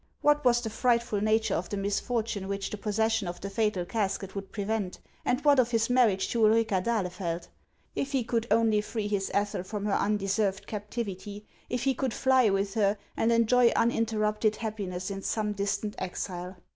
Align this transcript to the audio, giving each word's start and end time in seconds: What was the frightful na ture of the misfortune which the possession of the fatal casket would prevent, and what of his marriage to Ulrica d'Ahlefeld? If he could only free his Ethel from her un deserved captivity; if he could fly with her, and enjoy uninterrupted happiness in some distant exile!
What 0.21 0.43
was 0.43 0.61
the 0.61 0.71
frightful 0.71 1.21
na 1.21 1.37
ture 1.37 1.55
of 1.55 1.69
the 1.69 1.77
misfortune 1.77 2.47
which 2.47 2.71
the 2.71 2.77
possession 2.79 3.27
of 3.27 3.39
the 3.39 3.51
fatal 3.51 3.85
casket 3.85 4.33
would 4.33 4.51
prevent, 4.51 4.97
and 5.23 5.39
what 5.45 5.59
of 5.59 5.69
his 5.69 5.91
marriage 5.91 6.29
to 6.29 6.43
Ulrica 6.43 6.81
d'Ahlefeld? 6.81 7.49
If 7.95 8.11
he 8.11 8.23
could 8.23 8.47
only 8.49 8.81
free 8.81 9.07
his 9.07 9.29
Ethel 9.31 9.61
from 9.61 9.85
her 9.85 9.93
un 9.93 10.17
deserved 10.17 10.65
captivity; 10.65 11.45
if 11.69 11.83
he 11.83 11.93
could 11.93 12.15
fly 12.15 12.49
with 12.49 12.73
her, 12.73 12.97
and 13.15 13.31
enjoy 13.31 13.71
uninterrupted 13.75 14.55
happiness 14.55 15.11
in 15.11 15.21
some 15.21 15.53
distant 15.53 15.93
exile! 15.99 16.57